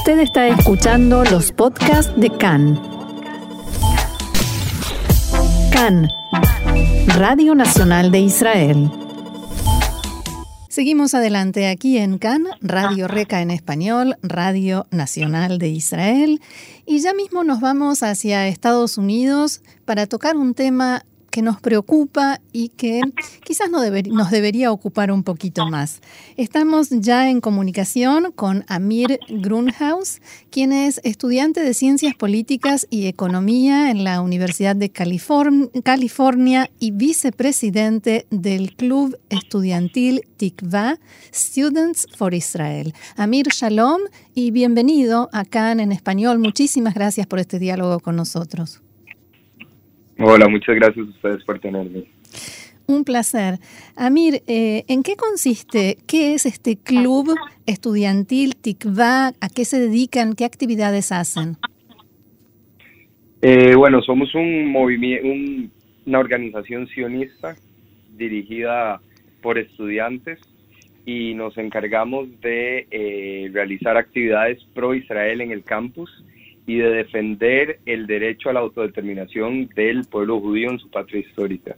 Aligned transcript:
Usted 0.00 0.20
está 0.20 0.48
escuchando 0.48 1.24
los 1.24 1.52
podcasts 1.52 2.10
de 2.16 2.30
CAN. 2.30 2.80
CAN, 5.70 6.08
Radio 7.18 7.54
Nacional 7.54 8.10
de 8.10 8.20
Israel. 8.20 8.90
Seguimos 10.70 11.12
adelante 11.12 11.68
aquí 11.68 11.98
en 11.98 12.16
CAN, 12.16 12.46
Radio 12.62 13.08
Reca 13.08 13.42
en 13.42 13.50
español, 13.50 14.16
Radio 14.22 14.86
Nacional 14.90 15.58
de 15.58 15.68
Israel, 15.68 16.40
y 16.86 17.00
ya 17.00 17.12
mismo 17.12 17.44
nos 17.44 17.60
vamos 17.60 18.02
hacia 18.02 18.48
Estados 18.48 18.96
Unidos 18.96 19.60
para 19.84 20.06
tocar 20.06 20.38
un 20.38 20.54
tema 20.54 21.04
que 21.30 21.42
nos 21.42 21.60
preocupa 21.60 22.40
y 22.52 22.68
que 22.70 23.00
quizás 23.44 23.70
nos, 23.70 23.82
nos 24.08 24.30
debería 24.30 24.72
ocupar 24.72 25.12
un 25.12 25.22
poquito 25.22 25.66
más. 25.66 26.00
Estamos 26.36 26.90
ya 26.90 27.30
en 27.30 27.40
comunicación 27.40 28.32
con 28.32 28.64
Amir 28.68 29.20
Grunhaus, 29.28 30.20
quien 30.50 30.72
es 30.72 31.00
estudiante 31.04 31.60
de 31.60 31.74
Ciencias 31.74 32.14
Políticas 32.14 32.86
y 32.90 33.06
Economía 33.06 33.90
en 33.90 34.04
la 34.04 34.20
Universidad 34.20 34.76
de 34.76 34.90
California 34.90 36.70
y 36.78 36.90
vicepresidente 36.90 38.26
del 38.30 38.74
Club 38.74 39.18
Estudiantil 39.28 40.22
Tikva 40.36 40.98
Students 41.32 42.06
for 42.16 42.34
Israel. 42.34 42.92
Amir 43.16 43.48
Shalom 43.48 44.00
y 44.34 44.50
bienvenido 44.50 45.28
acá 45.32 45.72
en 45.72 45.92
español. 45.92 46.38
Muchísimas 46.38 46.94
gracias 46.94 47.26
por 47.26 47.38
este 47.38 47.58
diálogo 47.58 48.00
con 48.00 48.16
nosotros. 48.16 48.80
Hola, 50.22 50.48
muchas 50.48 50.74
gracias 50.74 51.06
a 51.06 51.10
ustedes 51.10 51.44
por 51.44 51.58
tenerme. 51.60 52.04
Un 52.86 53.04
placer. 53.04 53.54
Amir, 53.96 54.42
eh, 54.46 54.84
¿en 54.86 55.02
qué 55.02 55.16
consiste? 55.16 55.96
¿Qué 56.06 56.34
es 56.34 56.44
este 56.44 56.76
club 56.76 57.34
estudiantil 57.64 58.54
TICVA? 58.54 59.28
¿A 59.28 59.48
qué 59.48 59.64
se 59.64 59.80
dedican? 59.80 60.34
¿Qué 60.34 60.44
actividades 60.44 61.10
hacen? 61.10 61.56
Eh, 63.40 63.74
bueno, 63.74 64.02
somos 64.02 64.34
un 64.34 64.66
movimiento, 64.66 65.26
una 66.04 66.18
organización 66.18 66.86
sionista 66.88 67.56
dirigida 68.14 69.00
por 69.40 69.56
estudiantes 69.56 70.38
y 71.06 71.32
nos 71.32 71.56
encargamos 71.56 72.28
de 72.42 72.86
eh, 72.90 73.50
realizar 73.54 73.96
actividades 73.96 74.62
pro 74.74 74.94
Israel 74.94 75.40
en 75.40 75.50
el 75.50 75.64
campus 75.64 76.10
y 76.70 76.78
de 76.78 76.90
defender 76.90 77.80
el 77.84 78.06
derecho 78.06 78.48
a 78.48 78.52
la 78.52 78.60
autodeterminación 78.60 79.68
del 79.74 80.04
pueblo 80.04 80.40
judío 80.40 80.70
en 80.70 80.78
su 80.78 80.88
patria 80.88 81.20
histórica. 81.20 81.76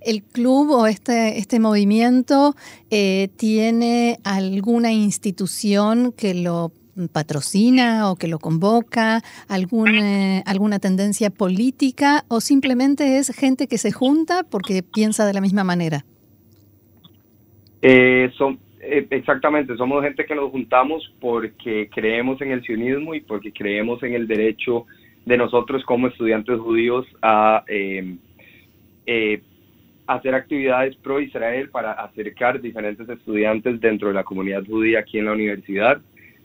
¿El 0.00 0.22
club 0.22 0.70
o 0.70 0.86
este, 0.86 1.38
este 1.38 1.60
movimiento 1.60 2.54
eh, 2.90 3.28
tiene 3.36 4.18
alguna 4.24 4.92
institución 4.92 6.12
que 6.12 6.32
lo 6.32 6.72
patrocina 7.12 8.10
o 8.10 8.16
que 8.16 8.28
lo 8.28 8.38
convoca, 8.38 9.22
alguna, 9.48 10.38
alguna 10.40 10.78
tendencia 10.78 11.28
política 11.28 12.24
o 12.28 12.40
simplemente 12.40 13.18
es 13.18 13.28
gente 13.34 13.66
que 13.66 13.76
se 13.76 13.92
junta 13.92 14.42
porque 14.42 14.82
piensa 14.82 15.26
de 15.26 15.34
la 15.34 15.42
misma 15.42 15.64
manera? 15.64 16.06
Eh, 17.82 18.30
son, 18.38 18.54
eh, 18.54 18.63
exactamente, 19.10 19.76
somos 19.76 20.02
gente 20.02 20.24
que 20.24 20.34
nos 20.34 20.50
juntamos 20.50 21.12
porque 21.20 21.88
creemos 21.92 22.40
en 22.40 22.52
el 22.52 22.62
sionismo 22.62 23.14
y 23.14 23.20
porque 23.20 23.52
creemos 23.52 24.02
en 24.02 24.14
el 24.14 24.26
derecho 24.26 24.86
de 25.24 25.36
nosotros 25.36 25.84
como 25.84 26.08
estudiantes 26.08 26.58
judíos 26.58 27.06
a 27.22 27.64
em, 27.66 28.18
eh, 29.06 29.40
hacer 30.06 30.34
actividades 30.34 30.96
pro 30.96 31.20
Israel 31.20 31.70
para 31.70 31.92
acercar 31.92 32.60
diferentes 32.60 33.08
estudiantes 33.08 33.80
dentro 33.80 34.08
de 34.08 34.14
la 34.14 34.24
comunidad 34.24 34.64
judía 34.66 35.00
aquí 35.00 35.18
en 35.18 35.26
la 35.26 35.32
universidad. 35.32 36.00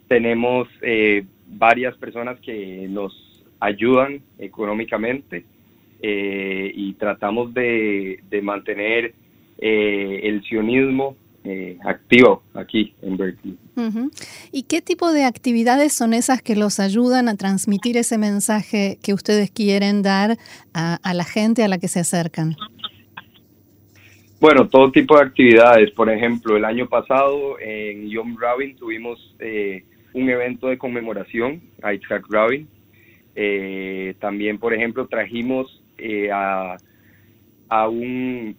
Tenemos 0.07 0.67
eh, 0.81 1.25
varias 1.47 1.95
personas 1.97 2.39
que 2.39 2.87
nos 2.89 3.43
ayudan 3.59 4.21
económicamente 4.37 5.43
y 6.01 6.93
tratamos 6.93 7.53
de, 7.53 8.21
de 8.29 8.41
mantener 8.41 9.13
el 9.57 10.41
sionismo 10.43 11.17
eh, 11.45 11.77
activo 11.85 12.43
aquí 12.53 12.93
en 13.01 13.15
Berkeley. 13.15 13.57
¿Y 14.51 14.63
qué 14.63 14.81
tipo 14.81 15.13
de 15.13 15.23
actividades 15.23 15.93
son 15.93 16.13
esas 16.13 16.41
que 16.41 16.55
los 16.55 16.81
ayudan 16.81 17.29
a 17.29 17.35
transmitir 17.37 17.95
ese 17.95 18.17
mensaje 18.17 18.97
que 19.01 19.13
ustedes 19.13 19.49
quieren 19.49 20.01
dar 20.01 20.37
a, 20.73 21.13
la 21.13 21.23
gente 21.23 21.63
a 21.63 21.69
la 21.69 21.77
que 21.77 21.87
se 21.87 22.01
acercan? 22.01 22.57
Bueno, 24.41 24.67
todo 24.67 24.91
tipo 24.91 25.17
de 25.17 25.23
actividades. 25.23 25.91
Por 25.91 26.09
ejemplo, 26.11 26.57
el 26.57 26.65
año 26.65 26.89
pasado 26.89 27.57
en 27.59 28.09
Yom 28.09 28.35
Rabin 28.37 28.75
tuvimos 28.75 29.33
eh, 29.39 29.85
un 30.13 30.29
evento 30.29 30.67
de 30.67 30.77
conmemoración 30.77 31.61
a 31.81 31.93
Itzhak 31.93 32.25
Rabin. 32.29 32.67
Eh, 33.35 34.15
también, 34.19 34.57
por 34.57 34.73
ejemplo, 34.73 35.07
trajimos 35.07 35.81
a, 36.33 36.75
a 37.69 37.87
un 37.87 38.57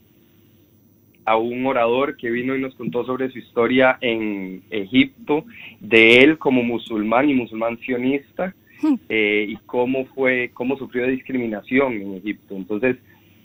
a 1.31 1.37
un 1.37 1.65
orador 1.65 2.17
que 2.17 2.29
vino 2.29 2.57
y 2.57 2.61
nos 2.61 2.75
contó 2.75 3.05
sobre 3.05 3.31
su 3.31 3.39
historia 3.39 3.99
en 4.01 4.65
Egipto, 4.69 5.45
de 5.79 6.25
él 6.25 6.39
como 6.39 6.65
musulmán 6.65 7.31
y 7.31 7.35
musulmán 7.35 7.79
sionista, 7.79 8.53
hmm. 8.83 8.95
eh, 9.09 9.47
y 9.49 9.57
cómo 9.65 10.07
fue, 10.07 10.51
cómo 10.53 10.77
sufrió 10.77 11.07
discriminación 11.07 11.93
en 11.93 12.15
Egipto. 12.17 12.57
Entonces, 12.57 12.97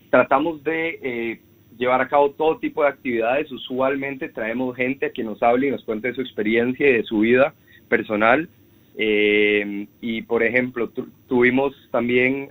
tratamos 0.10 0.64
de 0.64 1.00
eh, 1.04 1.40
llevar 1.78 2.02
a 2.02 2.08
cabo 2.08 2.32
todo 2.32 2.58
tipo 2.58 2.82
de 2.82 2.90
actividades. 2.90 3.52
Usualmente 3.52 4.30
traemos 4.30 4.76
gente 4.76 5.12
que 5.12 5.24
nos 5.24 5.44
hable 5.44 5.68
y 5.68 5.72
nos 5.72 5.84
cuente 5.84 6.08
de 6.08 6.16
su 6.16 6.22
experiencia 6.22 6.90
y 6.90 6.94
de 6.94 7.04
su 7.04 7.20
vida 7.20 7.54
personal. 7.88 8.50
Eh, 8.98 9.86
y 10.02 10.24
por 10.24 10.42
ejemplo, 10.42 10.90
tuvimos 11.28 11.76
también 11.92 12.50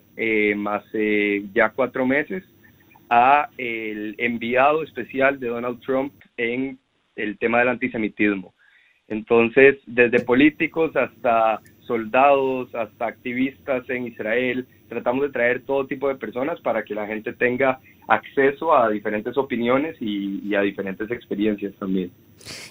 hace 0.68 1.42
ya 1.52 1.70
cuatro 1.70 2.06
meses 2.06 2.44
a 3.10 3.48
el 3.58 4.14
enviado 4.18 4.82
especial 4.82 5.38
de 5.38 5.48
Donald 5.48 5.80
Trump 5.80 6.12
en 6.36 6.78
el 7.16 7.38
tema 7.38 7.60
del 7.60 7.68
antisemitismo. 7.68 8.54
Entonces, 9.08 9.76
desde 9.86 10.20
políticos 10.20 10.96
hasta 10.96 11.60
soldados, 11.86 12.74
hasta 12.74 13.06
activistas 13.06 13.88
en 13.90 14.06
Israel, 14.06 14.66
tratamos 14.88 15.22
de 15.24 15.30
traer 15.30 15.62
todo 15.64 15.86
tipo 15.86 16.08
de 16.08 16.14
personas 16.14 16.60
para 16.60 16.84
que 16.84 16.94
la 16.94 17.06
gente 17.06 17.32
tenga 17.34 17.80
acceso 18.08 18.74
a 18.74 18.88
diferentes 18.90 19.36
opiniones 19.36 19.96
y, 20.00 20.54
a 20.54 20.60
diferentes 20.62 21.10
experiencias 21.10 21.74
también. 21.78 22.10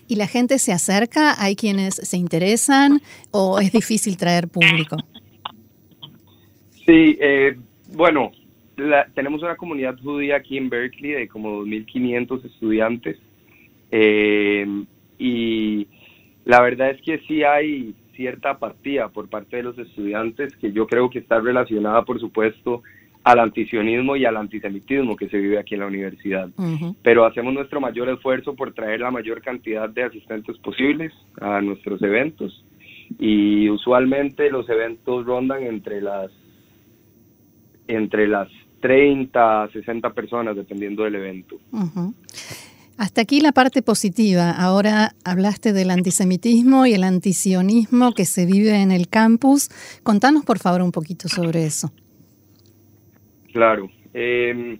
¿Y 0.07 0.15
la 0.15 0.27
gente 0.27 0.59
se 0.59 0.71
acerca? 0.71 1.35
¿Hay 1.41 1.55
quienes 1.55 1.95
se 1.95 2.17
interesan 2.17 3.01
o 3.31 3.59
es 3.59 3.71
difícil 3.71 4.17
traer 4.17 4.47
público? 4.47 4.97
Sí, 6.85 7.17
eh, 7.21 7.55
bueno, 7.93 8.31
tenemos 9.13 9.41
una 9.41 9.55
comunidad 9.55 9.97
judía 10.01 10.37
aquí 10.37 10.57
en 10.57 10.69
Berkeley 10.69 11.11
de 11.11 11.27
como 11.27 11.63
2.500 11.63 12.45
estudiantes 12.45 13.17
eh, 13.91 14.65
y 15.19 15.87
la 16.45 16.61
verdad 16.61 16.89
es 16.89 17.01
que 17.01 17.19
sí 17.27 17.43
hay 17.43 17.93
cierta 18.15 18.51
apatía 18.51 19.09
por 19.09 19.29
parte 19.29 19.57
de 19.57 19.63
los 19.63 19.77
estudiantes 19.77 20.55
que 20.57 20.71
yo 20.71 20.87
creo 20.87 21.09
que 21.09 21.19
está 21.19 21.39
relacionada, 21.39 22.03
por 22.03 22.19
supuesto, 22.19 22.83
al 23.23 23.39
antisionismo 23.39 24.15
y 24.15 24.25
al 24.25 24.37
antisemitismo 24.37 25.15
que 25.15 25.29
se 25.29 25.37
vive 25.37 25.57
aquí 25.57 25.75
en 25.75 25.79
la 25.81 25.87
universidad. 25.87 26.49
Pero 27.01 27.25
hacemos 27.25 27.53
nuestro 27.53 27.79
mayor 27.79 28.09
esfuerzo 28.09 28.53
por 28.55 28.73
traer 28.73 28.99
la 28.99 29.11
mayor 29.11 29.41
cantidad 29.41 29.89
de 29.89 30.03
asistentes 30.03 30.57
posibles 30.57 31.13
a 31.39 31.61
nuestros 31.61 32.01
eventos 32.01 32.65
y 33.19 33.69
usualmente 33.69 34.49
los 34.49 34.67
eventos 34.69 35.25
rondan 35.25 35.63
entre 35.63 36.01
las 36.01 36.31
entre 37.87 38.27
las 38.27 38.49
30, 38.81 39.69
60 39.71 40.09
personas, 40.11 40.55
dependiendo 40.55 41.03
del 41.03 41.15
evento. 41.15 41.57
Hasta 42.97 43.21
aquí 43.21 43.39
la 43.39 43.53
parte 43.53 43.81
positiva. 43.81 44.51
Ahora 44.51 45.11
hablaste 45.23 45.73
del 45.73 45.89
antisemitismo 45.89 46.85
y 46.85 46.93
el 46.93 47.03
antisionismo 47.03 48.11
que 48.13 48.25
se 48.25 48.45
vive 48.45 48.81
en 48.81 48.91
el 48.91 49.07
campus. 49.07 49.69
Contanos, 50.03 50.43
por 50.43 50.59
favor, 50.59 50.81
un 50.81 50.91
poquito 50.91 51.27
sobre 51.29 51.65
eso. 51.65 51.91
Claro. 53.53 53.89
Em, 54.13 54.79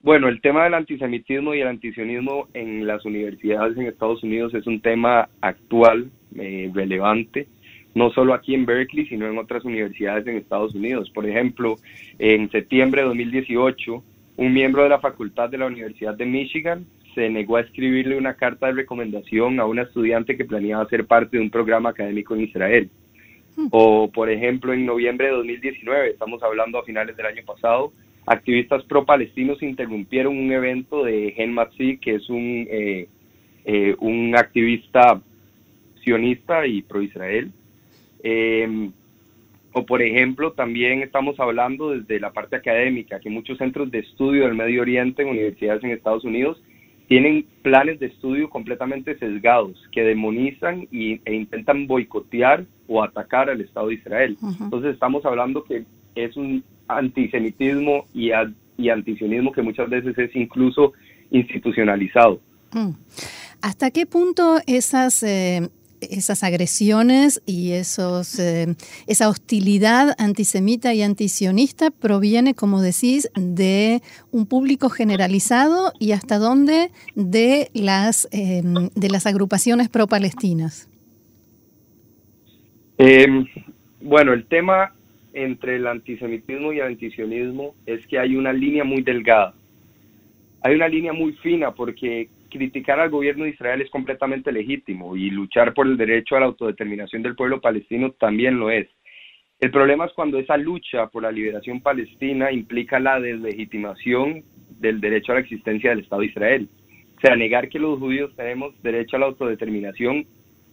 bueno, 0.00 0.28
el 0.28 0.40
tema 0.40 0.64
del 0.64 0.74
antisemitismo 0.74 1.54
y 1.54 1.60
el 1.60 1.68
antisionismo 1.68 2.48
en 2.52 2.86
las 2.86 3.04
universidades 3.04 3.76
en 3.76 3.86
Estados 3.86 4.22
Unidos 4.22 4.54
es 4.54 4.66
un 4.66 4.80
tema 4.80 5.28
actual, 5.40 6.10
eh, 6.36 6.70
relevante 6.74 7.46
no 7.94 8.10
solo 8.10 8.34
aquí 8.34 8.54
en 8.54 8.66
Berkeley, 8.66 9.06
sino 9.06 9.26
en 9.26 9.38
otras 9.38 9.64
universidades 9.64 10.26
en 10.26 10.36
Estados 10.36 10.74
Unidos. 10.74 11.10
Por 11.10 11.28
ejemplo, 11.28 11.76
en 12.18 12.50
septiembre 12.50 13.02
de 13.02 13.08
2018, 13.08 14.02
un 14.36 14.52
miembro 14.52 14.82
de 14.82 14.88
la 14.88 15.00
facultad 15.00 15.50
de 15.50 15.58
la 15.58 15.66
Universidad 15.66 16.14
de 16.14 16.26
Michigan 16.26 16.86
se 17.14 17.28
negó 17.28 17.56
a 17.56 17.62
escribirle 17.62 18.16
una 18.16 18.34
carta 18.34 18.66
de 18.66 18.72
recomendación 18.72 19.58
a 19.58 19.66
una 19.66 19.82
estudiante 19.82 20.36
que 20.36 20.44
planeaba 20.44 20.88
ser 20.88 21.06
parte 21.06 21.36
de 21.36 21.42
un 21.42 21.50
programa 21.50 21.90
académico 21.90 22.34
en 22.34 22.42
Israel. 22.42 22.90
Hmm. 23.56 23.66
O, 23.72 24.10
por 24.10 24.30
ejemplo, 24.30 24.72
en 24.72 24.86
noviembre 24.86 25.26
de 25.26 25.32
2019, 25.32 26.10
estamos 26.10 26.42
hablando 26.42 26.78
a 26.78 26.84
finales 26.84 27.16
del 27.16 27.26
año 27.26 27.42
pasado, 27.44 27.92
activistas 28.26 28.84
pro-palestinos 28.84 29.62
interrumpieron 29.62 30.38
un 30.38 30.52
evento 30.52 31.04
de 31.04 31.32
Gen 31.32 31.52
Matzi, 31.52 31.98
que 31.98 32.14
es 32.14 32.30
un, 32.30 32.66
eh, 32.70 33.08
eh, 33.64 33.96
un 33.98 34.36
activista 34.36 35.20
sionista 36.02 36.66
y 36.66 36.82
pro-Israel. 36.82 37.50
Em, 38.22 38.92
o 39.72 39.86
por 39.86 40.02
ejemplo, 40.02 40.52
también 40.52 41.02
estamos 41.02 41.38
hablando 41.38 41.90
desde 41.90 42.18
la 42.18 42.32
parte 42.32 42.56
académica, 42.56 43.20
que 43.20 43.30
muchos 43.30 43.58
centros 43.58 43.90
de 43.90 44.00
estudio 44.00 44.44
del 44.44 44.54
Medio 44.54 44.82
Oriente 44.82 45.22
en 45.22 45.28
universidades 45.28 45.84
en 45.84 45.90
Estados 45.90 46.24
Unidos 46.24 46.60
tienen 47.06 47.44
planes 47.62 47.98
de 47.98 48.06
estudio 48.06 48.48
completamente 48.50 49.18
sesgados, 49.18 49.76
que 49.90 50.02
demonizan 50.02 50.86
y, 50.92 51.20
e 51.24 51.34
intentan 51.34 51.86
boicotear 51.86 52.64
o 52.86 53.02
atacar 53.02 53.50
al 53.50 53.60
Estado 53.60 53.88
de 53.88 53.94
Israel. 53.94 54.36
Entonces 54.60 54.94
estamos 54.94 55.24
hablando 55.24 55.64
que 55.64 55.84
es 56.14 56.36
un 56.36 56.62
antisemitismo 56.86 58.06
y, 58.14 58.30
y 58.76 58.88
antisionismo 58.90 59.52
que 59.52 59.62
muchas 59.62 59.88
veces 59.88 60.16
es 60.18 60.34
incluso 60.36 60.92
institucionalizado. 61.30 62.40
Mm. 62.72 62.90
¿Hasta 63.62 63.90
qué 63.90 64.06
punto 64.06 64.58
esas 64.66 65.22
eh, 65.22 65.68
esas 66.00 66.42
agresiones 66.42 67.42
y 67.46 67.72
esos, 67.72 68.38
eh, 68.38 68.74
esa 69.06 69.28
hostilidad 69.28 70.14
antisemita 70.18 70.94
y 70.94 71.02
antisionista 71.02 71.90
proviene, 71.90 72.54
como 72.54 72.80
decís, 72.80 73.30
de 73.34 74.02
un 74.30 74.46
público 74.46 74.88
generalizado 74.88 75.92
y 75.98 76.12
hasta 76.12 76.38
dónde 76.38 76.90
de 77.14 77.70
las, 77.74 78.28
em, 78.32 78.88
de 78.94 79.08
las 79.10 79.26
agrupaciones 79.26 79.88
pro-palestinas. 79.88 80.88
Em, 82.98 83.46
bueno, 84.00 84.32
el 84.32 84.44
tema 84.46 84.94
entre 85.32 85.76
el 85.76 85.86
antisemitismo 85.86 86.72
y 86.72 86.80
el 86.80 86.86
antisionismo 86.86 87.74
es 87.86 88.06
que 88.06 88.18
hay 88.18 88.36
una 88.36 88.52
línea 88.52 88.84
muy 88.84 89.02
delgada. 89.02 89.54
Hay 90.62 90.74
una 90.74 90.88
línea 90.88 91.12
muy 91.12 91.32
fina 91.34 91.72
porque 91.72 92.28
criticar 92.50 93.00
al 93.00 93.10
gobierno 93.10 93.44
de 93.44 93.50
Israel 93.50 93.80
es 93.80 93.90
completamente 93.90 94.52
legítimo 94.52 95.16
y 95.16 95.30
luchar 95.30 95.72
por 95.72 95.86
el 95.86 95.96
derecho 95.96 96.36
a 96.36 96.40
la 96.40 96.46
autodeterminación 96.46 97.22
del 97.22 97.36
pueblo 97.36 97.60
palestino 97.60 98.10
también 98.12 98.58
lo 98.58 98.70
es. 98.70 98.88
El 99.60 99.70
problema 99.70 100.06
es 100.06 100.12
cuando 100.12 100.38
esa 100.38 100.56
lucha 100.56 101.06
por 101.08 101.22
la 101.22 101.32
liberación 101.32 101.80
palestina 101.80 102.50
implica 102.50 102.98
la 102.98 103.20
deslegitimación 103.20 104.42
del 104.78 105.00
derecho 105.00 105.32
a 105.32 105.36
la 105.36 105.42
existencia 105.42 105.90
del 105.90 106.00
Estado 106.00 106.22
de 106.22 106.28
Israel. 106.28 106.68
O 107.16 107.20
sea, 107.20 107.36
negar 107.36 107.68
que 107.68 107.78
los 107.78 107.98
judíos 107.98 108.34
tenemos 108.36 108.74
derecho 108.82 109.16
a 109.16 109.20
la 109.20 109.26
autodeterminación 109.26 110.26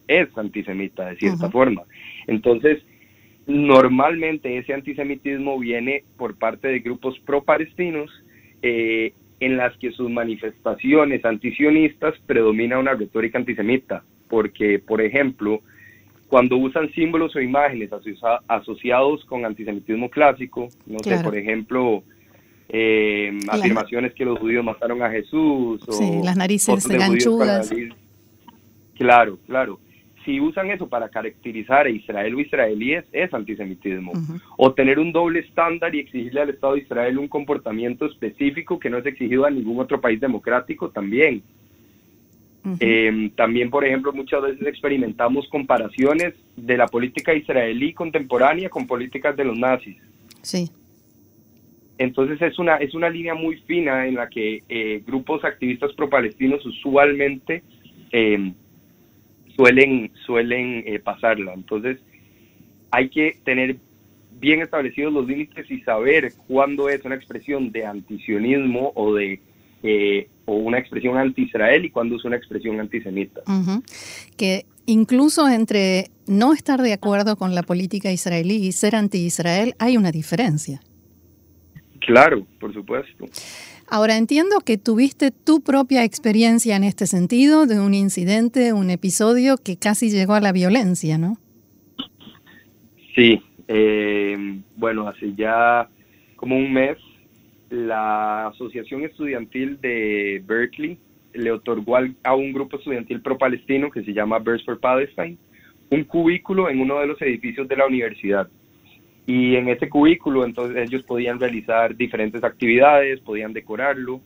es 0.07 0.29
antisemita, 0.38 1.09
de 1.09 1.18
cierta 1.18 1.51
forma. 1.51 1.83
Entonces, 2.27 2.81
normalmente 3.45 4.57
ese 4.57 4.74
antisemitismo 4.74 5.59
viene 5.59 6.03
por 6.18 6.38
parte 6.38 6.69
de 6.69 6.79
grupos 6.79 7.19
pro-palestinos 7.19 8.09
eh, 8.62 9.13
en 9.39 9.57
las 9.57 9.75
que 9.78 9.92
sus 9.92 10.10
manifestaciones 10.10 11.24
antisionistas 11.24 12.16
predomina 12.25 12.80
una 12.80 12.94
retórica 12.94 13.38
antisemita, 13.38 14.04
porque, 14.30 14.80
por 14.80 15.01
ejemplo, 15.01 15.62
cuando 16.28 16.57
usan 16.57 16.92
símbolos 16.94 17.36
o 17.36 17.39
imágenes 17.39 17.92
asociados 18.48 19.24
con 19.25 19.45
antisemitismo 19.45 20.10
clásico, 20.10 20.69
no 20.86 21.00
sé, 21.00 21.19
por 21.24 21.38
ejemplo, 21.38 22.04
eh, 22.69 23.38
afirmaciones 23.48 24.13
que 24.13 24.25
los 24.25 24.39
judíos 24.39 24.63
mataron 24.63 25.01
a 25.04 25.10
Jesús, 25.10 25.81
o 25.88 26.24
las 26.24 26.36
narices 26.36 26.88
ganchudas. 26.88 27.72
Claro, 28.95 29.38
claro 29.45 29.80
si 30.27 30.41
usan 30.41 30.69
eso 30.71 30.89
para 30.89 31.07
caracterizar 31.07 31.85
a 31.85 31.89
Israel 31.89 32.35
o 32.35 32.41
israelíes, 32.41 33.06
es 33.13 33.33
antisemitismo. 33.33 34.12
O 34.57 34.74
tener 34.74 35.00
un 35.00 35.13
doble 35.13 35.39
estándar 35.39 35.95
y 35.95 36.00
exigirle 36.00 36.41
al 36.41 36.50
Estado 36.50 36.74
de 36.74 36.81
Israel 36.81 37.18
un 37.18 37.29
comportamiento 37.29 38.06
específico 38.06 38.77
que 38.77 38.89
no 38.89 38.97
es 38.97 39.06
exigido 39.06 39.45
a 39.45 39.50
ningún 39.50 39.79
otro 39.79 40.01
país 40.01 40.19
democrático 40.19 40.89
también. 40.89 41.41
Eh, 42.81 43.31
también, 43.38 43.69
por 43.69 43.85
ejemplo, 43.85 44.12
muchas 44.12 44.41
veces 44.41 44.68
experimentamos 44.68 45.47
comparaciones 45.47 46.33
de 46.57 46.75
la 46.75 46.88
política 46.88 47.33
israelí 47.33 47.94
contemporánea 47.94 48.69
con 48.69 48.85
políticas 48.85 49.33
de 49.38 49.45
los 49.45 49.57
nazis. 49.57 49.95
Sí. 50.41 50.69
Entonces 51.97 52.41
es 52.41 52.59
una, 52.59 52.75
es 52.75 52.94
una 52.94 53.09
línea 53.09 53.33
muy 53.33 53.56
fina 53.62 54.06
en 54.06 54.15
la 54.15 54.27
que 54.27 54.62
eh, 54.68 55.01
grupos 55.07 55.45
activistas 55.45 55.94
pro-palestinos 55.94 56.65
usualmente 56.65 57.63
eh, 58.12 58.51
suelen, 59.57 60.12
suelen 60.25 60.83
eh, 60.86 61.00
pasarla. 61.00 61.54
Entonces, 61.54 62.00
hay 62.92 63.09
que 63.09 63.38
tener 63.44 63.77
bien 64.39 64.62
establecidos 64.62 65.12
los 65.12 65.27
límites 65.27 65.69
y 65.69 65.81
saber 65.81 66.31
cuándo 66.48 66.89
es 66.89 67.04
una 67.04 67.15
expresión 67.15 67.71
de 67.71 67.86
antisionismo 67.86 68.92
o 68.95 69.15
de 69.15 69.42
eh, 69.83 70.30
o 70.45 70.56
una 70.56 70.80
expresión 70.80 71.18
anti-Israel 71.18 71.86
y 71.86 71.89
cuándo 71.89 72.15
es 72.15 72.25
una 72.25 72.38
expresión 72.38 72.80
antisemita. 72.80 73.42
Que 74.38 74.65
incluso 74.86 75.48
entre 75.50 76.06
no 76.25 76.53
estar 76.53 76.81
de 76.81 76.94
acuerdo 76.94 77.36
con 77.36 77.53
la 77.53 77.63
política 77.63 78.12
israelí 78.12 78.56
y 78.56 78.71
ser 78.71 78.95
anti-Israel 78.95 79.75
hay 79.77 79.98
una 79.98 80.12
diferencia. 80.12 80.81
Claro, 82.00 82.48
por 82.60 82.74
supuesto. 82.74 83.25
Ahora 83.89 84.18
entiendo 84.18 84.60
que 84.66 84.78
tuviste 84.78 85.31
tu 85.31 85.62
propia 85.62 86.04
experiencia 86.04 86.75
en 86.75 86.84
este 86.84 87.07
sentido, 87.07 87.66
de 87.66 87.80
un 87.80 87.94
incidente, 87.94 88.74
un 88.74 88.89
episodio 88.89 89.56
que 89.57 89.78
casi 89.78 90.10
llegó 90.10 90.34
a 90.34 90.42
la 90.42 90.51
violencia, 90.51 91.18
¿no? 91.18 91.38
Sí, 93.16 93.42
eh, 93.68 94.60
bueno, 94.75 95.07
hace 95.07 95.34
ya 95.36 95.89
como 96.36 96.57
un 96.57 96.72
mes, 96.74 96.98
la 97.69 98.48
Asociación 98.48 99.04
Estudiantil 99.04 99.80
de 99.81 100.44
Berkeley 100.45 100.98
le 101.34 101.51
otorgó 101.51 101.98
a 102.24 102.36
un 102.36 102.54
grupo 102.54 102.78
estudiantil 102.78 103.22
pro-palestino 103.22 103.89
que 103.89 104.04
se 104.04 104.13
llama 104.13 104.39
Birds 104.39 104.66
for 104.66 104.80
Palestine 104.80 105.38
un 105.89 106.04
cubículo 106.04 106.69
en 106.69 106.80
uno 106.80 107.00
de 107.00 107.07
los 107.07 107.22
edificios 107.22 107.68
de 107.68 107.78
la 107.78 107.86
universidad. 107.86 108.50
Y 109.27 109.57
en 109.57 109.68
ese 109.68 109.89
cubículo 109.89 110.45
entonces 110.45 110.88
ellos 110.88 111.03
podían 111.03 111.38
realizar 111.38 111.95
diferentes 111.95 112.44
actividades, 112.45 113.19
podían 113.19 113.51
decorarlo 113.51 114.21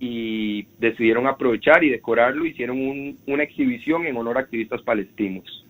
y 0.00 0.64
decidieron 0.78 1.28
aprovechar 1.28 1.84
y 1.84 1.88
decorarlo, 1.88 2.44
hicieron 2.44 3.16
una 3.26 3.42
exhibición 3.44 4.06
en 4.06 4.16
honor 4.16 4.36
a 4.36 4.40
activistas 4.40 4.82
palestinos, 4.82 5.64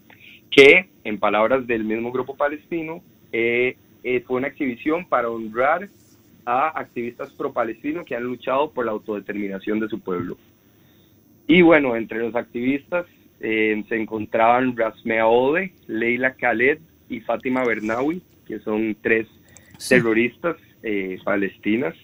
que 0.51 0.89
en 1.05 1.19
palabras 1.19 1.67
del 1.67 1.85
mismo 1.85 2.11
grupo 2.11 2.35
palestino 2.37 3.03
eh, 3.33 3.77
eh, 4.03 4.25
fue 4.27 4.39
una 4.39 4.49
exhibición 4.49 5.07
para 5.07 5.29
honrar 5.29 5.91
a 6.47 6.79
activistas 6.79 7.33
pro-palestinos 7.33 8.07
que 8.07 8.17
han 8.17 8.25
luchado 8.25 8.71
por 8.71 8.87
la 8.87 8.93
autodeterminación 8.93 9.79
de 9.79 9.89
su 9.89 10.01
pueblo. 10.01 10.39
Y 11.47 11.61
bueno, 11.61 11.97
entre 11.97 12.21
los 12.21 12.35
activistas 12.35 13.05
eh, 13.41 13.85
se 13.91 13.97
encontraban 13.97 14.75
Rasmea 14.75 15.27
Ode, 15.27 15.73
Leila 15.87 16.35
Khaled 16.35 16.79
y 17.11 17.21
Fátima 17.21 17.63
Bernawi, 17.65 18.23
que 18.45 18.61
son 18.61 18.97
tres 19.01 19.27
terroristas 19.89 20.57
eh, 20.83 21.19
palestinas. 21.25 21.95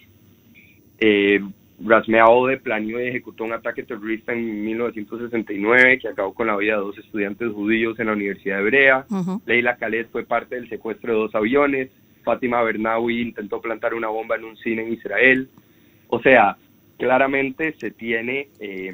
Eh, 0.99 1.41
Rasmea 1.83 2.27
Ode 2.27 2.57
planeó 2.57 3.01
y 3.01 3.07
ejecutó 3.07 3.43
un 3.43 3.53
ataque 3.53 3.83
terrorista 3.83 4.33
en 4.33 4.63
1969 4.63 5.99
que 5.99 6.07
acabó 6.07 6.33
con 6.33 6.47
la 6.47 6.55
vida 6.55 6.73
de 6.73 6.81
dos 6.81 6.97
estudiantes 6.97 7.51
judíos 7.51 7.99
en 7.99 8.07
la 8.07 8.13
Universidad 8.13 8.59
Hebrea. 8.59 9.05
Leila 9.45 9.77
Khaled 9.77 10.07
fue 10.11 10.23
parte 10.23 10.55
del 10.55 10.69
secuestro 10.69 11.13
de 11.13 11.19
dos 11.19 11.35
aviones. 11.35 11.89
Fátima 12.23 12.61
Bernawi 12.61 13.21
intentó 13.21 13.59
plantar 13.59 13.95
una 13.95 14.09
bomba 14.09 14.35
en 14.35 14.45
un 14.45 14.57
cine 14.57 14.83
en 14.83 14.93
Israel. 14.93 15.49
O 16.07 16.21
sea, 16.21 16.57
claramente 16.97 17.73
se 17.79 17.89
tiene 17.89 18.49
eh, 18.59 18.93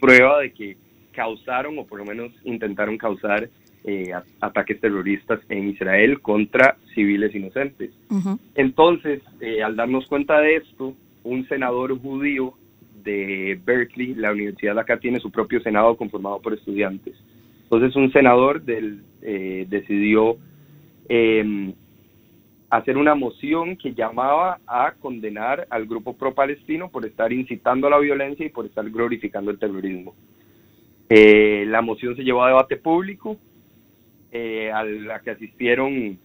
prueba 0.00 0.40
de 0.40 0.52
que 0.52 0.76
causaron 1.20 1.78
o 1.78 1.84
por 1.84 1.98
lo 1.98 2.06
menos 2.06 2.32
intentaron 2.44 2.96
causar 2.96 3.50
eh, 3.84 4.10
ataques 4.40 4.80
terroristas 4.80 5.38
en 5.50 5.68
Israel 5.68 6.22
contra 6.22 6.78
civiles 6.94 7.34
inocentes. 7.34 7.90
Entonces, 8.54 9.20
eh, 9.42 9.62
al 9.62 9.76
darnos 9.76 10.06
cuenta 10.06 10.40
de 10.40 10.56
esto, 10.56 10.94
un 11.22 11.46
senador 11.46 12.00
judío 12.00 12.54
de 13.04 13.60
Berkeley, 13.62 14.14
la 14.14 14.32
universidad 14.32 14.76
de 14.76 14.80
acá 14.80 14.98
tiene 14.98 15.20
su 15.20 15.30
propio 15.30 15.60
senado 15.60 15.94
conformado 15.94 16.40
por 16.40 16.54
estudiantes. 16.54 17.14
Entonces, 17.64 17.94
un 17.96 18.10
senador 18.12 18.62
del, 18.62 19.02
eh, 19.20 19.66
decidió 19.68 20.38
em, 21.06 21.74
hacer 22.70 22.96
una 22.96 23.14
moción 23.14 23.76
que 23.76 23.92
llamaba 23.92 24.58
a 24.66 24.94
condenar 24.98 25.66
al 25.68 25.84
grupo 25.84 26.14
pro-palestino 26.14 26.88
por 26.88 27.04
estar 27.04 27.30
incitando 27.30 27.88
a 27.88 27.90
la 27.90 27.98
violencia 27.98 28.46
y 28.46 28.48
por 28.48 28.64
estar 28.64 28.88
glorificando 28.88 29.50
el 29.50 29.58
terrorismo. 29.58 30.14
La 31.10 31.82
moción 31.82 32.14
se 32.16 32.22
llevó 32.22 32.44
a 32.44 32.48
debate 32.48 32.76
público, 32.76 33.36
eh, 34.32 34.70
a 34.72 34.84
la 34.84 35.20
que 35.20 35.30
asistieron, 35.30 36.16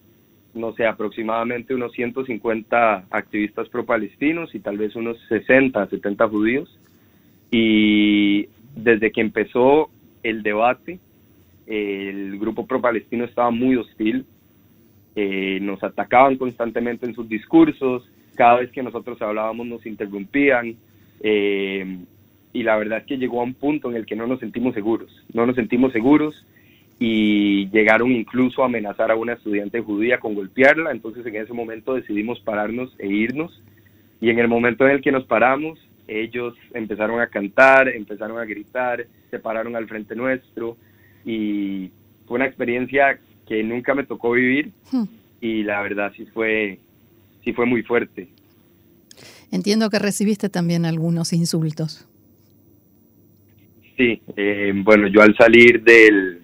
no 0.53 0.73
sé, 0.73 0.85
aproximadamente 0.85 1.73
unos 1.73 1.91
150 1.93 3.07
activistas 3.09 3.67
pro-palestinos 3.69 4.53
y 4.53 4.59
tal 4.59 4.77
vez 4.77 4.95
unos 4.95 5.17
60, 5.27 5.87
70 5.87 6.29
judíos. 6.29 6.79
Y 7.49 8.47
desde 8.75 9.11
que 9.11 9.21
empezó 9.21 9.89
el 10.21 10.43
debate, 10.43 10.99
el 11.65 12.37
grupo 12.37 12.67
pro-palestino 12.67 13.25
estaba 13.25 13.49
muy 13.49 13.75
hostil, 13.75 14.25
eh, 15.15 15.57
nos 15.61 15.83
atacaban 15.83 16.37
constantemente 16.37 17.07
en 17.07 17.15
sus 17.15 17.27
discursos, 17.27 18.07
cada 18.35 18.59
vez 18.59 18.71
que 18.71 18.83
nosotros 18.83 19.19
hablábamos 19.21 19.65
nos 19.65 19.85
interrumpían, 19.87 20.75
eh, 21.21 21.97
y 22.55 22.63
la 22.63 22.77
verdad 22.77 22.99
es 22.99 23.03
que 23.05 23.17
llegó 23.17 23.41
a 23.41 23.43
un 23.43 23.53
punto 23.53 23.89
en 23.89 23.97
el 23.97 24.05
que 24.05 24.15
no 24.15 24.27
nos 24.27 24.39
sentimos 24.39 24.73
seguros, 24.73 25.11
no 25.33 25.45
nos 25.45 25.57
sentimos 25.57 25.91
seguros 25.91 26.47
y 26.99 27.67
llegaron 27.69 28.13
incluso 28.13 28.63
a 28.63 28.67
amenazar 28.67 29.11
a 29.11 29.17
una 29.17 29.33
estudiante 29.33 29.81
judía 29.81 30.21
con 30.21 30.35
golpearla, 30.35 30.91
entonces 30.91 31.25
en 31.25 31.35
ese 31.35 31.51
momento 31.51 31.95
decidimos 31.95 32.39
pararnos 32.39 32.95
e 32.97 33.07
irnos 33.07 33.61
y 34.21 34.29
en 34.29 34.39
el 34.39 34.47
momento 34.47 34.85
en 34.85 34.91
el 34.91 35.01
que 35.01 35.11
nos 35.11 35.25
paramos, 35.25 35.77
ellos 36.07 36.55
empezaron 36.73 37.19
a 37.19 37.27
cantar, 37.27 37.89
empezaron 37.89 38.39
a 38.39 38.45
gritar, 38.45 39.05
se 39.29 39.39
pararon 39.39 39.75
al 39.75 39.89
frente 39.89 40.15
nuestro 40.15 40.77
y 41.25 41.91
fue 42.25 42.37
una 42.37 42.45
experiencia 42.45 43.19
que 43.45 43.63
nunca 43.65 43.93
me 43.93 44.05
tocó 44.05 44.31
vivir 44.31 44.71
hmm. 44.93 45.03
y 45.41 45.63
la 45.63 45.81
verdad 45.81 46.13
sí 46.15 46.25
fue, 46.33 46.79
sí 47.43 47.51
fue 47.51 47.65
muy 47.65 47.83
fuerte. 47.83 48.29
Entiendo 49.51 49.89
que 49.89 49.99
recibiste 49.99 50.47
también 50.47 50.85
algunos 50.85 51.33
insultos. 51.33 52.07
Sí, 53.97 54.21
eh, 54.35 54.73
bueno, 54.75 55.07
yo 55.07 55.21
al 55.21 55.35
salir 55.37 55.81
del, 55.81 56.41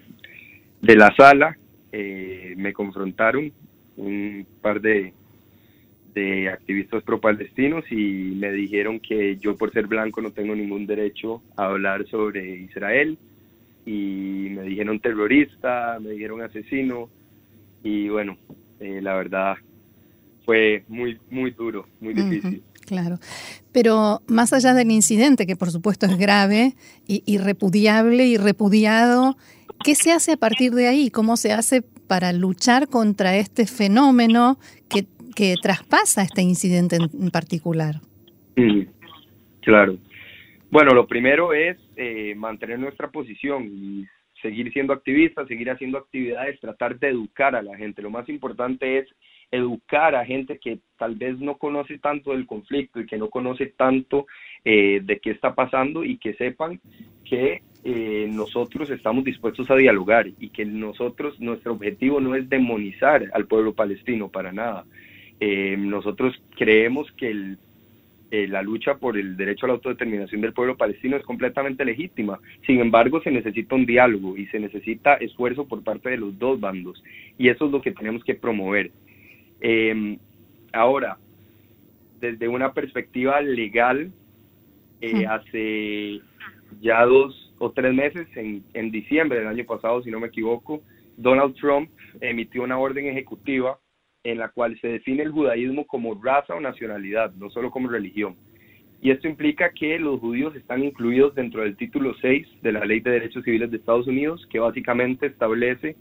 de 0.80 0.96
la 0.96 1.14
sala 1.14 1.56
eh, 1.90 2.54
me 2.56 2.72
confrontaron 2.72 3.52
un 3.96 4.46
par 4.62 4.80
de, 4.80 5.12
de 6.14 6.48
activistas 6.48 7.02
pro-palestinos 7.02 7.84
y 7.90 8.34
me 8.36 8.52
dijeron 8.52 9.00
que 9.00 9.36
yo 9.36 9.56
por 9.56 9.72
ser 9.72 9.86
blanco 9.86 10.20
no 10.20 10.30
tengo 10.30 10.54
ningún 10.54 10.86
derecho 10.86 11.42
a 11.56 11.66
hablar 11.66 12.06
sobre 12.06 12.56
Israel. 12.56 13.18
Y 13.84 14.48
me 14.50 14.62
dijeron 14.62 15.00
terrorista, 15.00 15.98
me 16.00 16.10
dijeron 16.10 16.40
asesino. 16.40 17.10
Y 17.82 18.08
bueno, 18.08 18.38
eh, 18.80 19.00
la 19.02 19.14
verdad 19.14 19.56
fue 20.44 20.84
muy, 20.88 21.18
muy 21.30 21.50
duro, 21.50 21.86
muy 22.00 22.14
difícil. 22.14 22.62
Claro, 22.92 23.16
pero 23.72 24.20
más 24.26 24.52
allá 24.52 24.74
del 24.74 24.90
incidente, 24.90 25.46
que 25.46 25.56
por 25.56 25.70
supuesto 25.70 26.04
es 26.04 26.18
grave 26.18 26.74
y, 27.08 27.22
y 27.24 27.38
repudiable 27.38 28.26
y 28.26 28.36
repudiado, 28.36 29.38
¿qué 29.82 29.94
se 29.94 30.12
hace 30.12 30.32
a 30.32 30.36
partir 30.36 30.72
de 30.72 30.88
ahí? 30.88 31.08
¿Cómo 31.08 31.38
se 31.38 31.54
hace 31.54 31.80
para 32.06 32.34
luchar 32.34 32.88
contra 32.88 33.34
este 33.38 33.64
fenómeno 33.64 34.58
que, 34.90 35.06
que 35.34 35.54
traspasa 35.62 36.22
este 36.22 36.42
incidente 36.42 36.96
en, 36.96 37.30
particular? 37.30 37.94
Mm, 38.56 38.82
claro. 39.62 39.96
Bueno, 40.70 40.92
lo 40.92 41.06
primero 41.06 41.54
es 41.54 41.78
eh, 41.96 42.34
mantener 42.34 42.78
nuestra 42.78 43.10
posición 43.10 43.70
y 43.72 44.06
seguir 44.42 44.70
siendo 44.74 44.92
activistas, 44.92 45.48
seguir 45.48 45.70
haciendo 45.70 45.96
actividades, 45.96 46.60
tratar 46.60 46.98
de 46.98 47.08
educar 47.08 47.56
a 47.56 47.62
la 47.62 47.74
gente. 47.78 48.02
Lo 48.02 48.10
más 48.10 48.28
importante 48.28 48.98
es 48.98 49.08
educar 49.52 50.14
a 50.14 50.24
gente 50.24 50.58
que 50.58 50.78
tal 50.96 51.14
vez 51.14 51.38
no 51.38 51.58
conoce 51.58 51.98
tanto 51.98 52.32
del 52.32 52.46
conflicto 52.46 53.00
y 53.00 53.06
que 53.06 53.18
no 53.18 53.28
conoce 53.28 53.66
tanto 53.66 54.26
eh, 54.64 55.00
de 55.04 55.20
qué 55.20 55.30
está 55.30 55.54
pasando 55.54 56.04
y 56.04 56.16
que 56.16 56.32
sepan 56.34 56.80
que 57.22 57.62
eh, 57.84 58.28
nosotros 58.32 58.88
estamos 58.90 59.24
dispuestos 59.24 59.70
a 59.70 59.76
dialogar 59.76 60.26
y 60.26 60.48
que 60.48 60.64
nosotros, 60.64 61.38
nuestro 61.38 61.74
objetivo 61.74 62.18
no 62.18 62.34
es 62.34 62.48
demonizar 62.48 63.28
al 63.34 63.46
pueblo 63.46 63.74
palestino 63.74 64.30
para 64.30 64.52
nada. 64.52 64.86
Eh, 65.38 65.76
nosotros 65.78 66.34
creemos 66.56 67.12
que 67.12 67.56
la 68.30 68.62
lucha 68.62 68.94
por 68.94 69.18
el 69.18 69.36
derecho 69.36 69.66
a 69.66 69.68
la 69.68 69.74
autodeterminación 69.74 70.40
del 70.40 70.54
pueblo 70.54 70.78
palestino 70.78 71.18
es 71.18 71.22
completamente 71.24 71.84
legítima. 71.84 72.40
Sin 72.66 72.80
embargo, 72.80 73.20
se 73.20 73.30
necesita 73.30 73.74
un 73.74 73.84
diálogo 73.84 74.38
y 74.38 74.46
se 74.46 74.58
necesita 74.58 75.14
esfuerzo 75.16 75.68
por 75.68 75.84
parte 75.84 76.08
de 76.08 76.16
los 76.16 76.38
dos 76.38 76.58
bandos. 76.58 77.04
Y 77.36 77.48
eso 77.48 77.66
es 77.66 77.72
lo 77.72 77.82
que 77.82 77.92
tenemos 77.92 78.24
que 78.24 78.34
promover. 78.34 78.90
Eh, 79.62 80.18
ahora, 80.72 81.18
desde 82.20 82.48
una 82.48 82.74
perspectiva 82.74 83.40
legal, 83.40 84.12
eh, 85.00 85.24
hace 85.26 86.20
ya 86.80 87.04
dos 87.04 87.54
o 87.58 87.70
tres 87.70 87.94
meses, 87.94 88.26
en, 88.36 88.64
en 88.74 88.90
diciembre 88.90 89.38
del 89.38 89.48
año 89.48 89.64
pasado, 89.64 90.02
si 90.02 90.10
no 90.10 90.20
me 90.20 90.26
equivoco, 90.26 90.82
Donald 91.16 91.54
Trump 91.54 91.90
emitió 92.20 92.62
una 92.64 92.78
orden 92.78 93.06
ejecutiva 93.06 93.78
en 94.24 94.38
la 94.38 94.48
cual 94.48 94.78
se 94.80 94.88
define 94.88 95.22
el 95.22 95.32
judaísmo 95.32 95.86
como 95.86 96.20
raza 96.20 96.54
o 96.54 96.60
nacionalidad, 96.60 97.32
no 97.34 97.50
solo 97.50 97.70
como 97.70 97.88
religión. 97.88 98.36
Y 99.00 99.10
esto 99.10 99.26
implica 99.26 99.72
que 99.72 99.98
los 99.98 100.20
judíos 100.20 100.54
están 100.54 100.84
incluidos 100.84 101.34
dentro 101.34 101.62
del 101.62 101.76
título 101.76 102.14
6 102.20 102.46
de 102.62 102.72
la 102.72 102.84
Ley 102.84 103.00
de 103.00 103.10
Derechos 103.10 103.44
Civiles 103.44 103.70
de 103.70 103.78
Estados 103.78 104.06
Unidos, 104.06 104.46
que 104.48 104.60
básicamente 104.60 105.26
establece 105.26 105.96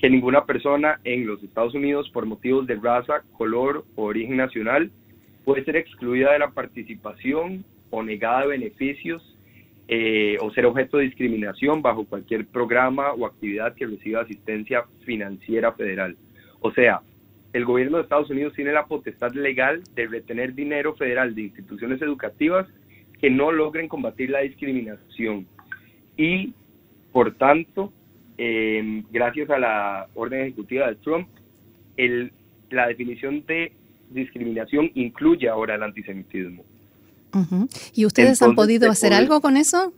que 0.00 0.08
ninguna 0.08 0.46
persona 0.46 0.98
en 1.04 1.26
los 1.26 1.42
Estados 1.42 1.74
Unidos 1.74 2.08
por 2.10 2.24
motivos 2.24 2.66
de 2.66 2.76
raza, 2.76 3.22
color 3.36 3.84
o 3.96 4.04
origen 4.04 4.36
nacional 4.36 4.90
puede 5.44 5.64
ser 5.64 5.76
excluida 5.76 6.32
de 6.32 6.38
la 6.38 6.50
participación 6.50 7.64
o 7.90 8.02
negada 8.02 8.42
de 8.42 8.48
beneficios 8.48 9.36
eh, 9.88 10.38
o 10.40 10.50
ser 10.52 10.64
objeto 10.64 10.96
de 10.96 11.04
discriminación 11.04 11.82
bajo 11.82 12.06
cualquier 12.06 12.46
programa 12.46 13.12
o 13.12 13.26
actividad 13.26 13.74
que 13.74 13.86
reciba 13.86 14.22
asistencia 14.22 14.84
financiera 15.04 15.72
federal. 15.72 16.16
O 16.60 16.72
sea, 16.72 17.02
el 17.52 17.64
gobierno 17.64 17.98
de 17.98 18.04
Estados 18.04 18.30
Unidos 18.30 18.54
tiene 18.54 18.72
la 18.72 18.86
potestad 18.86 19.32
legal 19.32 19.82
de 19.94 20.06
retener 20.06 20.54
dinero 20.54 20.94
federal 20.94 21.34
de 21.34 21.42
instituciones 21.42 22.00
educativas 22.00 22.66
que 23.20 23.28
no 23.28 23.52
logren 23.52 23.88
combatir 23.88 24.30
la 24.30 24.40
discriminación. 24.40 25.46
Y, 26.16 26.54
por 27.12 27.34
tanto, 27.34 27.92
eh, 28.42 29.02
gracias 29.10 29.50
a 29.50 29.58
la 29.58 30.06
orden 30.14 30.40
ejecutiva 30.40 30.88
de 30.88 30.94
Trump, 30.96 31.28
el, 31.98 32.32
la 32.70 32.88
definición 32.88 33.44
de 33.44 33.74
discriminación 34.08 34.90
incluye 34.94 35.46
ahora 35.46 35.74
el 35.74 35.82
antisemitismo. 35.82 36.64
¿Y 37.92 38.06
ustedes 38.06 38.40
han 38.40 38.54
podido 38.54 38.90
hacer 38.90 39.12
algo 39.12 39.42
con 39.42 39.58
eso? 39.58 39.92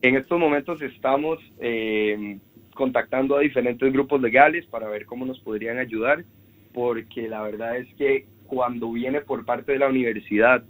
En 0.00 0.16
estos 0.16 0.40
momentos 0.40 0.80
estamos 0.80 1.38
eh, 1.60 2.38
contactando 2.74 3.36
a 3.36 3.40
diferentes 3.40 3.92
grupos 3.92 4.22
legales 4.22 4.64
para 4.64 4.88
ver 4.88 5.04
cómo 5.04 5.26
nos 5.26 5.38
podrían 5.40 5.76
ayudar, 5.76 6.24
porque 6.72 7.28
la 7.28 7.42
verdad 7.42 7.76
es 7.76 7.86
que 7.96 8.24
cuando 8.46 8.90
viene 8.90 9.20
por 9.20 9.44
parte 9.44 9.72
de 9.72 9.78
la 9.78 9.88
universidad 9.88 10.64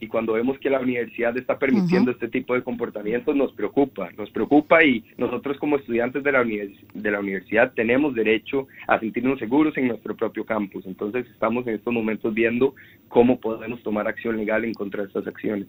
y 0.00 0.06
cuando 0.06 0.34
vemos 0.34 0.58
que 0.58 0.70
la 0.70 0.80
universidad 0.80 1.36
está 1.36 1.58
permitiendo 1.58 2.10
este 2.10 2.28
tipo 2.28 2.54
de 2.54 2.62
comportamientos 2.62 3.34
nos 3.34 3.52
preocupa, 3.52 4.10
nos 4.16 4.30
preocupa 4.30 4.84
y 4.84 5.04
nosotros 5.16 5.56
como 5.58 5.76
estudiantes 5.76 6.22
de 6.22 6.32
la, 6.32 6.44
de 6.44 7.10
la 7.10 7.20
universidad 7.20 7.72
tenemos 7.74 8.14
derecho 8.14 8.68
a 8.86 8.98
sentirnos 9.00 9.38
seguros 9.38 9.76
en 9.76 9.88
nuestro 9.88 10.16
propio 10.16 10.44
campus. 10.44 10.86
Entonces 10.86 11.26
estamos 11.32 11.66
en 11.66 11.74
estos 11.74 11.92
momentos 11.92 12.32
viendo 12.32 12.74
cómo 13.08 13.40
podemos 13.40 13.82
tomar 13.82 14.06
acción 14.06 14.36
legal 14.36 14.64
en 14.64 14.74
contra 14.74 15.02
de 15.02 15.08
estas 15.08 15.26
acciones. 15.26 15.66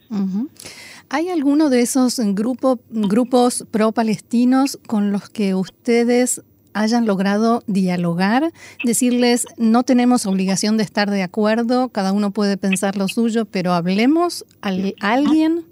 ¿Hay 1.09 1.29
alguno 1.29 1.69
de 1.69 1.81
esos 1.81 2.19
grupos 2.35 2.79
grupos 2.91 3.65
pro-palestinos 3.71 4.79
con 4.87 5.11
los 5.11 5.29
que 5.29 5.55
ustedes 5.55 6.43
hayan 6.79 7.05
logrado 7.05 7.61
dialogar, 7.67 8.51
decirles 8.85 9.45
no 9.57 9.83
tenemos 9.83 10.25
obligación 10.25 10.77
de 10.77 10.83
estar 10.83 11.09
de 11.09 11.23
acuerdo, 11.23 11.89
cada 11.89 12.13
uno 12.13 12.31
puede 12.31 12.57
pensar 12.57 12.95
lo 12.95 13.09
suyo, 13.09 13.45
pero 13.45 13.73
hablemos 13.73 14.45
a 14.61 14.71
alguien. 15.01 15.65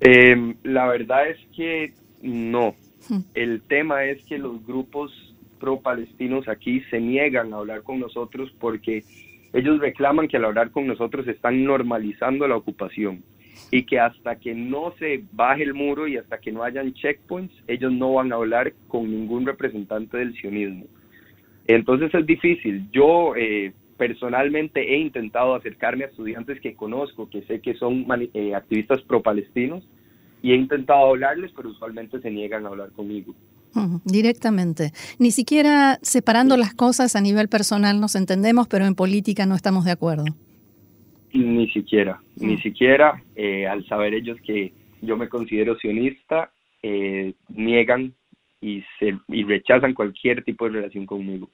Em, 0.00 0.54
la 0.62 0.86
verdad 0.86 1.28
es 1.30 1.38
que 1.56 1.94
no. 2.20 2.74
Hmm. 3.08 3.20
El 3.34 3.62
tema 3.62 4.04
es 4.04 4.22
que 4.24 4.36
los 4.36 4.64
grupos 4.66 5.10
pro-palestinos 5.58 6.48
aquí 6.48 6.82
se 6.90 7.00
niegan 7.00 7.54
a 7.54 7.56
hablar 7.56 7.82
con 7.82 7.98
nosotros 7.98 8.52
porque 8.60 9.04
ellos 9.54 9.80
reclaman 9.80 10.28
que 10.28 10.36
al 10.36 10.44
hablar 10.44 10.70
con 10.70 10.86
nosotros 10.86 11.26
están 11.26 11.64
normalizando 11.64 12.46
la 12.46 12.56
ocupación 12.56 13.24
y 13.70 13.84
que 13.84 14.00
hasta 14.00 14.36
que 14.36 14.54
no 14.54 14.94
se 14.98 15.24
baje 15.32 15.62
el 15.62 15.74
muro 15.74 16.08
y 16.08 16.16
hasta 16.16 16.38
que 16.38 16.52
no 16.52 16.62
hayan 16.62 16.94
checkpoints, 16.94 17.54
ellos 17.66 17.92
no 17.92 18.14
van 18.14 18.32
a 18.32 18.36
hablar 18.36 18.72
con 18.88 19.10
ningún 19.10 19.46
representante 19.46 20.16
del 20.16 20.34
sionismo. 20.34 20.86
Entonces 21.66 22.14
es 22.14 22.26
difícil. 22.26 22.88
Yo 22.92 23.34
eh, 23.36 23.72
personalmente 23.96 24.94
he 24.94 24.98
intentado 24.98 25.54
acercarme 25.54 26.04
a 26.04 26.08
estudiantes 26.08 26.60
que 26.60 26.74
conozco, 26.74 27.28
que 27.28 27.42
sé 27.42 27.60
que 27.60 27.74
son 27.74 28.06
eh, 28.32 28.54
activistas 28.54 29.02
pro-palestinos, 29.02 29.86
y 30.42 30.52
he 30.52 30.54
intentado 30.54 31.08
hablarles, 31.08 31.50
pero 31.54 31.70
usualmente 31.70 32.20
se 32.20 32.30
niegan 32.30 32.64
a 32.64 32.68
hablar 32.68 32.92
conmigo. 32.92 33.34
Directamente. 34.04 34.92
Ni 35.18 35.30
siquiera 35.30 35.98
separando 36.02 36.56
las 36.56 36.74
cosas 36.74 37.14
a 37.16 37.20
nivel 37.20 37.48
personal 37.48 38.00
nos 38.00 38.14
entendemos, 38.14 38.66
pero 38.66 38.86
en 38.86 38.94
política 38.94 39.46
no 39.46 39.54
estamos 39.54 39.84
de 39.84 39.92
acuerdo. 39.92 40.24
Ni 41.32 41.68
siquiera, 41.70 42.20
ni 42.36 42.56
siquiera 42.58 43.22
eh, 43.36 43.66
al 43.66 43.86
saber 43.86 44.14
ellos 44.14 44.38
que 44.44 44.72
yo 45.02 45.16
me 45.16 45.28
considero 45.28 45.76
sionista, 45.76 46.50
eh, 46.82 47.34
niegan 47.48 48.14
y, 48.60 48.82
se, 48.98 49.18
y 49.28 49.44
rechazan 49.44 49.94
cualquier 49.94 50.42
tipo 50.42 50.64
de 50.64 50.72
relación 50.72 51.06
conmigo. 51.06 51.50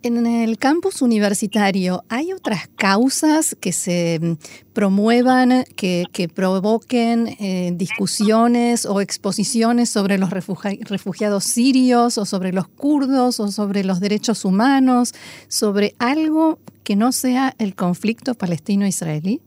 En 0.00 0.26
el 0.26 0.58
campus 0.58 1.02
universitario, 1.02 2.04
¿hay 2.08 2.32
otras 2.32 2.68
causas 2.68 3.56
que 3.60 3.72
se 3.72 4.36
promuevan, 4.72 5.64
que, 5.74 6.28
provoquen 6.32 7.26
eh, 7.40 7.72
discusiones 7.74 8.86
o 8.86 9.00
exposiciones 9.00 9.90
sobre 9.90 10.16
los 10.18 10.30
refugiados 10.30 11.42
sirios 11.42 12.16
o 12.16 12.24
sobre 12.24 12.52
los 12.52 12.68
kurdos 12.68 13.40
o 13.40 13.48
sobre 13.48 13.82
los 13.82 13.98
derechos 13.98 14.44
humanos, 14.44 15.14
sobre 15.48 15.94
algo 15.98 16.60
que 16.84 16.94
no 16.94 17.10
sea 17.10 17.54
el 17.58 17.74
conflicto 17.74 18.34
palestino-israelí? 18.34 19.40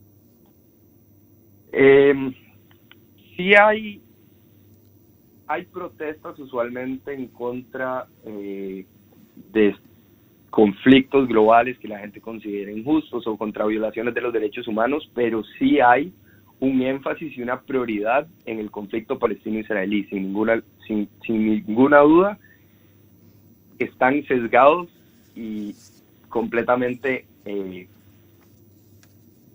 Eh, 1.72 2.12
sí 3.38 3.54
hay, 3.54 4.02
hay 5.46 5.64
protestas 5.64 6.38
usualmente 6.38 7.14
en 7.14 7.28
contra 7.28 8.06
eh, 8.26 8.84
de 9.50 9.74
conflictos 10.52 11.28
globales 11.28 11.78
que 11.78 11.88
la 11.88 11.98
gente 11.98 12.20
considera 12.20 12.70
injustos 12.70 13.26
o 13.26 13.38
contra 13.38 13.64
violaciones 13.64 14.12
de 14.12 14.20
los 14.20 14.34
derechos 14.34 14.68
humanos, 14.68 15.10
pero 15.14 15.42
sí 15.58 15.80
hay 15.80 16.12
un 16.60 16.82
énfasis 16.82 17.38
y 17.38 17.40
una 17.40 17.62
prioridad 17.62 18.28
en 18.44 18.58
el 18.58 18.70
conflicto 18.70 19.18
palestino-israelí, 19.18 20.04
sin 20.04 20.24
ninguna, 20.24 20.62
sin, 20.86 21.08
ninguna 21.26 22.00
duda, 22.00 22.38
están 23.78 24.22
sesgados 24.24 24.88
y 25.34 25.74
completamente 26.28 27.24
eh, 27.46 27.88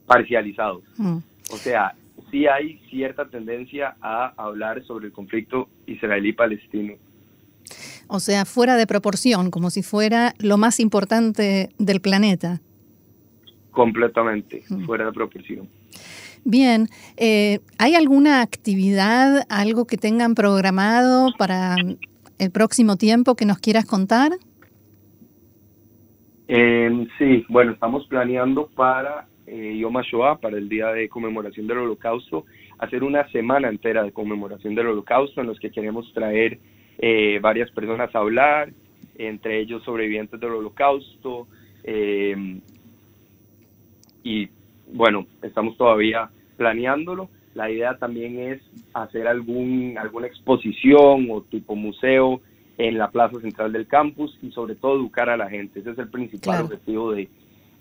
parcializados. 0.07 0.81
Mm. 0.97 1.17
O 1.53 1.57
sea, 1.57 1.93
sí 2.31 2.47
hay 2.47 2.79
cierta 2.89 3.29
tendencia 3.29 3.97
a 4.01 4.33
hablar 4.35 4.83
sobre 4.83 5.05
el 5.05 5.13
conflicto 5.13 5.69
israelí-palestino 5.85 6.95
o 8.07 8.19
sea, 8.19 8.45
fuera 8.45 8.75
de 8.75 8.87
proporción, 8.87 9.51
como 9.51 9.69
si 9.69 9.83
fuera 9.83 10.33
lo 10.39 10.57
más 10.57 10.79
importante 10.79 11.69
del 11.77 12.01
planeta. 12.01 12.61
Completamente, 13.71 14.63
mm. 14.69 14.85
fuera 14.85 15.05
de 15.05 15.11
proporción. 15.11 15.69
Bien, 16.43 16.87
eh, 17.17 17.59
¿hay 17.77 17.95
alguna 17.95 18.41
actividad, 18.41 19.45
algo 19.49 19.85
que 19.85 19.97
tengan 19.97 20.33
programado 20.33 21.33
para 21.37 21.75
el 22.39 22.51
próximo 22.51 22.95
tiempo 22.95 23.35
que 23.35 23.45
nos 23.45 23.59
quieras 23.59 23.85
contar? 23.85 24.31
Eh, 26.47 27.07
sí, 27.17 27.45
bueno, 27.49 27.73
estamos 27.73 28.07
planeando 28.07 28.67
para 28.67 29.27
eh, 29.45 29.77
Yom 29.79 29.97
HaShoah, 29.97 30.39
para 30.39 30.57
el 30.57 30.69
Día 30.69 30.87
de 30.87 31.09
Conmemoración 31.09 31.67
del 31.67 31.79
Holocausto, 31.79 32.45
hacer 32.79 33.03
una 33.03 33.29
semana 33.31 33.69
entera 33.69 34.03
de 34.03 34.11
conmemoración 34.11 34.75
del 34.75 34.87
Holocausto 34.87 35.41
en 35.41 35.47
los 35.47 35.59
que 35.59 35.71
queremos 35.71 36.11
traer 36.13 36.59
eh, 36.97 37.39
varias 37.41 37.69
personas 37.71 38.13
a 38.15 38.19
hablar, 38.19 38.71
entre 39.17 39.59
ellos 39.59 39.83
sobrevivientes 39.83 40.39
del 40.39 40.51
holocausto. 40.51 41.47
Eh, 41.83 42.59
y 44.23 44.49
bueno, 44.91 45.25
estamos 45.41 45.77
todavía 45.77 46.29
planeándolo. 46.57 47.29
La 47.53 47.71
idea 47.71 47.97
también 47.97 48.39
es 48.39 48.61
hacer 48.93 49.27
algún, 49.27 49.97
alguna 49.97 50.27
exposición 50.27 51.27
o 51.31 51.41
tipo 51.41 51.75
museo 51.75 52.41
en 52.77 52.97
la 52.97 53.09
plaza 53.09 53.39
central 53.41 53.73
del 53.73 53.87
campus 53.87 54.37
y 54.41 54.51
sobre 54.51 54.75
todo 54.75 54.95
educar 54.95 55.29
a 55.29 55.37
la 55.37 55.49
gente. 55.49 55.79
Ese 55.79 55.91
es 55.91 55.97
el 55.97 56.09
principal 56.09 56.65
objetivo 56.65 57.11
de, 57.11 57.27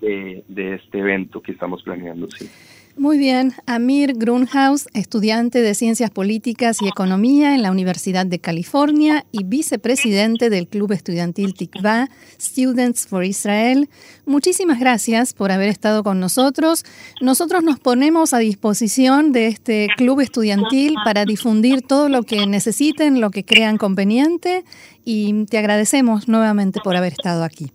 de, 0.00 0.74
este 0.74 0.98
evento 0.98 1.40
que 1.42 1.52
estamos 1.52 1.82
planeando. 1.82 2.28
Sí. 2.30 2.48
Muy 2.98 3.18
bien, 3.18 3.52
Amir 3.66 4.14
Grunhaus, 4.16 4.88
estudiante 4.94 5.60
de 5.60 5.74
Ciencias 5.74 6.10
Políticas 6.10 6.80
y 6.80 6.88
Economía 6.88 7.54
en 7.54 7.60
la 7.60 7.70
Universidad 7.70 8.24
de 8.24 8.38
California 8.38 9.26
y 9.32 9.44
vicepresidente 9.44 10.48
del 10.48 10.66
Club 10.66 10.92
Estudiantil 10.92 11.52
Tikva, 11.52 12.08
Students 12.40 13.06
for 13.06 13.22
Israel. 13.22 13.90
Muchísimas 14.24 14.80
gracias 14.80 15.34
por 15.34 15.52
haber 15.52 15.68
estado 15.68 16.02
con 16.02 16.20
nosotros. 16.20 16.84
Nosotros 17.20 17.62
nos 17.62 17.78
ponemos 17.78 18.32
a 18.32 18.38
disposición 18.38 19.30
de 19.30 19.48
este 19.48 19.88
club 19.98 20.20
estudiantil 20.20 20.94
para 21.04 21.26
difundir 21.26 21.82
todo 21.82 22.08
lo 22.08 22.22
que 22.22 22.46
necesiten, 22.46 23.20
lo 23.20 23.30
que 23.30 23.44
crean 23.44 23.76
conveniente 23.76 24.64
y 25.04 25.44
te 25.44 25.58
agradecemos 25.58 26.28
nuevamente 26.28 26.80
por 26.82 26.96
haber 26.96 27.12
estado 27.12 27.44
aquí. 27.44 27.72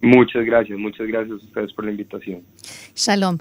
Muchas 0.00 0.46
gracias, 0.46 0.78
muchas 0.78 1.06
gracias 1.06 1.32
a 1.32 1.44
ustedes 1.44 1.72
por 1.74 1.84
la 1.84 1.90
invitación. 1.90 2.42
Shalom. 2.94 3.36